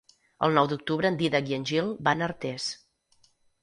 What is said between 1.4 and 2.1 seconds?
i en Gil